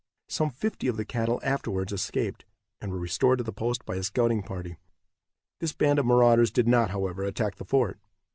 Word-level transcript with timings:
Some 0.27 0.49
fifty 0.49 0.87
of 0.87 0.97
the 0.97 1.05
cattle 1.05 1.39
afterwards 1.43 1.93
escaped, 1.93 2.43
and 2.81 2.91
were 2.91 2.97
restored 2.97 3.37
to 3.37 3.43
the 3.43 3.53
post 3.53 3.85
by 3.85 3.97
a 3.97 4.01
scouting 4.01 4.41
party. 4.41 4.77
This 5.59 5.73
band 5.73 5.99
of 5.99 6.07
marauders 6.07 6.49
did 6.49 6.67
not, 6.67 6.89
however, 6.89 7.21
attack 7.23 7.57
the 7.57 7.65
fort. 7.65 7.99